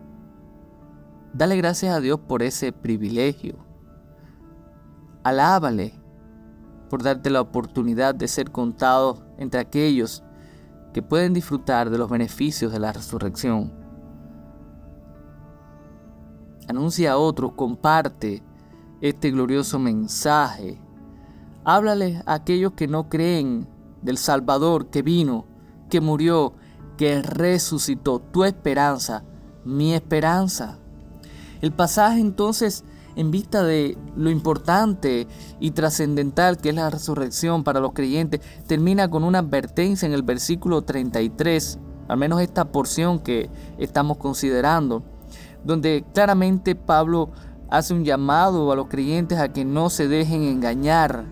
Dale 1.34 1.56
gracias 1.56 1.96
a 1.96 2.00
Dios 2.00 2.20
por 2.20 2.42
ese 2.42 2.72
privilegio. 2.72 3.58
Alábale 5.24 5.94
por 6.90 7.04
darte 7.04 7.30
la 7.30 7.42
oportunidad 7.42 8.16
de 8.16 8.28
ser 8.28 8.50
contado 8.50 9.24
entre 9.38 9.60
aquellos 9.60 10.24
que 10.94 11.04
pueden 11.04 11.36
disfrutar 11.36 11.92
de 11.92 12.00
los 12.00 12.10
beneficios 12.10 12.72
de 12.72 12.80
la 12.80 12.92
resurrección. 12.92 13.72
Anuncia 16.68 17.12
a 17.12 17.18
otros, 17.18 17.52
comparte 17.52 18.42
este 19.00 19.30
glorioso 19.30 19.78
mensaje. 19.78 20.82
Háblale 21.64 22.24
a 22.26 22.34
aquellos 22.34 22.72
que 22.72 22.88
no 22.88 23.10
creen 23.10 23.68
del 24.02 24.18
Salvador 24.18 24.88
que 24.88 25.04
vino, 25.04 25.54
que 25.90 26.02
murió, 26.02 26.54
que 26.98 27.22
resucitó. 27.22 28.20
Tu 28.20 28.44
esperanza, 28.44 29.24
mi 29.64 29.94
esperanza. 29.94 30.78
El 31.62 31.72
pasaje 31.72 32.20
entonces 32.20 32.84
en 33.16 33.32
vista 33.32 33.64
de 33.64 33.98
lo 34.16 34.30
importante 34.30 35.28
y 35.60 35.72
trascendental 35.72 36.58
que 36.58 36.70
es 36.70 36.76
la 36.76 36.90
resurrección 36.90 37.64
para 37.64 37.80
los 37.80 37.94
creyentes, 37.94 38.42
termina 38.68 39.10
con 39.10 39.24
una 39.24 39.40
advertencia 39.40 40.06
en 40.06 40.14
el 40.14 40.24
versículo 40.24 40.82
33, 40.84 41.80
al 42.08 42.18
menos 42.18 42.42
esta 42.42 42.66
porción 42.66 43.20
que 43.20 43.50
estamos 43.78 44.18
considerando, 44.18 45.04
donde 45.64 46.06
claramente 46.14 46.76
Pablo 46.76 47.32
hace 47.70 47.94
un 47.94 48.04
llamado 48.04 48.72
a 48.72 48.76
los 48.76 48.88
creyentes 48.88 49.40
a 49.40 49.52
que 49.52 49.66
no 49.66 49.90
se 49.90 50.08
dejen 50.08 50.44
engañar, 50.44 51.26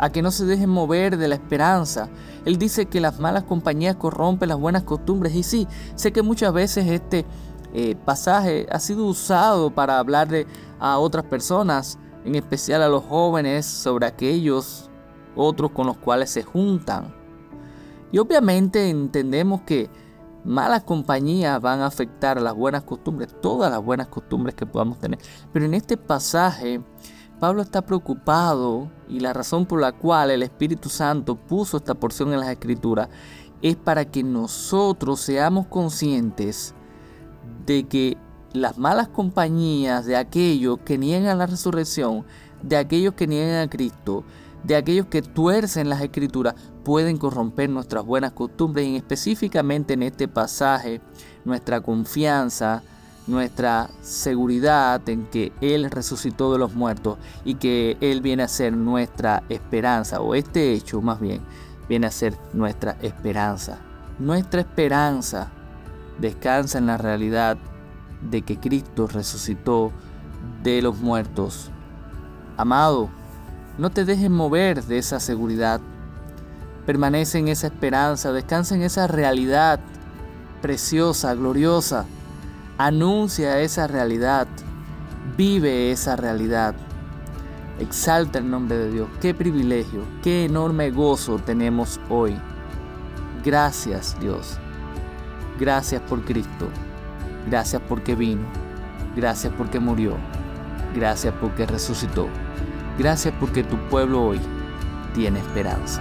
a 0.00 0.10
que 0.10 0.22
no 0.22 0.30
se 0.30 0.46
dejen 0.46 0.70
mover 0.70 1.18
de 1.18 1.28
la 1.28 1.34
esperanza. 1.34 2.08
Él 2.46 2.56
dice 2.56 2.86
que 2.86 3.00
las 3.00 3.20
malas 3.20 3.44
compañías 3.44 3.96
corrompen 3.96 4.48
las 4.48 4.58
buenas 4.58 4.82
costumbres 4.82 5.34
y 5.34 5.42
sí, 5.42 5.68
sé 5.94 6.10
que 6.10 6.22
muchas 6.22 6.54
veces 6.54 6.88
este 6.88 7.26
eh, 7.74 7.94
pasaje 8.06 8.66
ha 8.72 8.80
sido 8.80 9.04
usado 9.04 9.70
para 9.70 9.98
hablarle 9.98 10.46
a 10.78 10.98
otras 10.98 11.26
personas, 11.26 11.98
en 12.24 12.34
especial 12.34 12.82
a 12.82 12.88
los 12.88 13.04
jóvenes, 13.04 13.66
sobre 13.66 14.06
aquellos 14.06 14.90
otros 15.36 15.70
con 15.70 15.86
los 15.86 15.98
cuales 15.98 16.30
se 16.30 16.42
juntan. 16.42 17.14
Y 18.10 18.18
obviamente 18.18 18.88
entendemos 18.88 19.60
que 19.60 19.90
malas 20.44 20.82
compañías 20.82 21.60
van 21.60 21.80
a 21.80 21.86
afectar 21.86 22.38
a 22.38 22.40
las 22.40 22.54
buenas 22.54 22.84
costumbres, 22.84 23.38
todas 23.42 23.70
las 23.70 23.84
buenas 23.84 24.08
costumbres 24.08 24.54
que 24.54 24.64
podamos 24.64 24.98
tener. 24.98 25.18
Pero 25.52 25.66
en 25.66 25.74
este 25.74 25.98
pasaje, 25.98 26.80
Pablo 27.40 27.62
está 27.62 27.80
preocupado 27.80 28.90
y 29.08 29.20
la 29.20 29.32
razón 29.32 29.64
por 29.64 29.80
la 29.80 29.92
cual 29.92 30.30
el 30.30 30.42
Espíritu 30.42 30.90
Santo 30.90 31.36
puso 31.36 31.78
esta 31.78 31.94
porción 31.94 32.34
en 32.34 32.40
las 32.40 32.50
Escrituras 32.50 33.08
es 33.62 33.76
para 33.76 34.04
que 34.04 34.22
nosotros 34.22 35.20
seamos 35.20 35.66
conscientes 35.66 36.74
de 37.64 37.84
que 37.84 38.18
las 38.52 38.76
malas 38.76 39.08
compañías 39.08 40.04
de 40.04 40.16
aquellos 40.16 40.80
que 40.84 40.98
niegan 40.98 41.38
la 41.38 41.46
resurrección, 41.46 42.26
de 42.62 42.76
aquellos 42.76 43.14
que 43.14 43.26
niegan 43.26 43.66
a 43.66 43.70
Cristo, 43.70 44.24
de 44.64 44.76
aquellos 44.76 45.06
que 45.06 45.22
tuercen 45.22 45.88
las 45.88 46.02
escrituras, 46.02 46.54
pueden 46.84 47.16
corromper 47.16 47.70
nuestras 47.70 48.04
buenas 48.04 48.32
costumbres 48.32 48.86
y 48.86 48.96
específicamente 48.96 49.94
en 49.94 50.02
este 50.02 50.28
pasaje 50.28 51.00
nuestra 51.46 51.80
confianza, 51.80 52.82
nuestra 53.26 53.90
seguridad 54.02 55.06
en 55.08 55.26
que 55.26 55.52
Él 55.60 55.90
resucitó 55.90 56.52
de 56.52 56.58
los 56.58 56.74
muertos 56.74 57.18
y 57.44 57.54
que 57.54 57.96
Él 58.00 58.20
viene 58.20 58.42
a 58.42 58.48
ser 58.48 58.76
nuestra 58.76 59.42
esperanza, 59.48 60.20
o 60.20 60.34
este 60.34 60.72
hecho 60.72 61.00
más 61.00 61.20
bien, 61.20 61.40
viene 61.88 62.06
a 62.06 62.10
ser 62.10 62.36
nuestra 62.52 62.96
esperanza. 63.02 63.78
Nuestra 64.18 64.60
esperanza 64.60 65.48
descansa 66.18 66.78
en 66.78 66.86
la 66.86 66.98
realidad 66.98 67.56
de 68.30 68.42
que 68.42 68.58
Cristo 68.58 69.06
resucitó 69.06 69.92
de 70.62 70.82
los 70.82 70.98
muertos. 70.98 71.70
Amado, 72.56 73.08
no 73.78 73.90
te 73.90 74.04
dejes 74.04 74.30
mover 74.30 74.84
de 74.84 74.98
esa 74.98 75.20
seguridad. 75.20 75.80
Permanece 76.84 77.38
en 77.38 77.48
esa 77.48 77.68
esperanza, 77.68 78.32
descansa 78.32 78.74
en 78.74 78.82
esa 78.82 79.06
realidad 79.06 79.80
preciosa, 80.60 81.34
gloriosa. 81.34 82.04
Anuncia 82.82 83.60
esa 83.60 83.86
realidad, 83.86 84.48
vive 85.36 85.92
esa 85.92 86.16
realidad. 86.16 86.74
Exalta 87.78 88.38
el 88.38 88.50
nombre 88.50 88.78
de 88.78 88.90
Dios. 88.90 89.08
Qué 89.20 89.34
privilegio, 89.34 90.02
qué 90.22 90.46
enorme 90.46 90.90
gozo 90.90 91.36
tenemos 91.36 92.00
hoy. 92.08 92.38
Gracias 93.44 94.16
Dios. 94.18 94.56
Gracias 95.58 96.00
por 96.00 96.24
Cristo. 96.24 96.70
Gracias 97.50 97.82
porque 97.86 98.14
vino. 98.14 98.46
Gracias 99.14 99.52
porque 99.58 99.78
murió. 99.78 100.16
Gracias 100.96 101.34
porque 101.38 101.66
resucitó. 101.66 102.28
Gracias 102.98 103.34
porque 103.38 103.62
tu 103.62 103.76
pueblo 103.90 104.24
hoy 104.24 104.40
tiene 105.12 105.40
esperanza. 105.40 106.00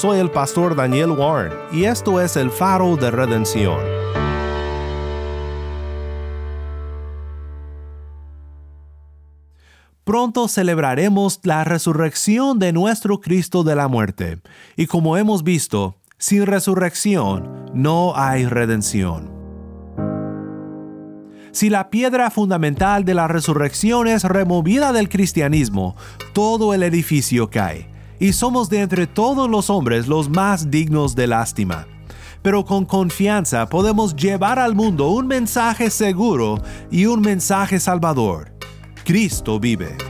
Soy 0.00 0.18
el 0.18 0.30
pastor 0.30 0.74
Daniel 0.74 1.10
Warren 1.10 1.52
y 1.70 1.84
esto 1.84 2.22
es 2.22 2.34
el 2.36 2.50
faro 2.50 2.96
de 2.96 3.10
redención. 3.10 3.78
Pronto 10.04 10.48
celebraremos 10.48 11.38
la 11.42 11.64
resurrección 11.64 12.58
de 12.58 12.72
nuestro 12.72 13.20
Cristo 13.20 13.62
de 13.62 13.76
la 13.76 13.88
muerte, 13.88 14.38
y 14.74 14.86
como 14.86 15.18
hemos 15.18 15.44
visto, 15.44 15.96
sin 16.16 16.46
resurrección 16.46 17.66
no 17.74 18.14
hay 18.16 18.46
redención. 18.46 19.30
Si 21.52 21.68
la 21.68 21.90
piedra 21.90 22.30
fundamental 22.30 23.04
de 23.04 23.12
la 23.12 23.28
resurrección 23.28 24.08
es 24.08 24.24
removida 24.24 24.94
del 24.94 25.10
cristianismo, 25.10 25.94
todo 26.32 26.72
el 26.72 26.84
edificio 26.84 27.50
cae 27.50 27.89
y 28.20 28.34
somos 28.34 28.68
de 28.68 28.82
entre 28.82 29.06
todos 29.08 29.50
los 29.50 29.70
hombres 29.70 30.06
los 30.06 30.28
más 30.28 30.70
dignos 30.70 31.16
de 31.16 31.26
lástima. 31.26 31.88
Pero 32.42 32.64
con 32.64 32.84
confianza 32.84 33.66
podemos 33.66 34.14
llevar 34.14 34.58
al 34.58 34.74
mundo 34.74 35.08
un 35.08 35.26
mensaje 35.26 35.90
seguro 35.90 36.62
y 36.90 37.06
un 37.06 37.20
mensaje 37.20 37.80
salvador. 37.80 38.52
Cristo 39.04 39.58
vive. 39.58 40.09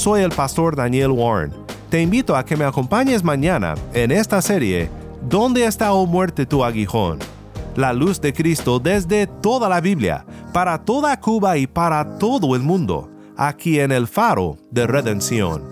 Soy 0.00 0.22
el 0.22 0.30
pastor 0.30 0.76
Daniel 0.76 1.10
Warren. 1.10 1.52
Te 1.90 2.00
invito 2.00 2.34
a 2.34 2.42
que 2.42 2.56
me 2.56 2.64
acompañes 2.64 3.22
mañana 3.22 3.74
en 3.92 4.10
esta 4.10 4.40
serie 4.40 4.88
¿Dónde 5.28 5.66
está 5.66 5.92
o 5.92 6.06
muerte 6.06 6.46
tu 6.46 6.64
aguijón? 6.64 7.18
La 7.76 7.92
luz 7.92 8.18
de 8.18 8.32
Cristo 8.32 8.78
desde 8.78 9.26
toda 9.26 9.68
la 9.68 9.82
Biblia, 9.82 10.24
para 10.54 10.78
toda 10.78 11.20
Cuba 11.20 11.58
y 11.58 11.66
para 11.66 12.16
todo 12.16 12.56
el 12.56 12.62
mundo, 12.62 13.10
aquí 13.36 13.78
en 13.78 13.92
el 13.92 14.06
faro 14.08 14.56
de 14.70 14.86
redención. 14.86 15.62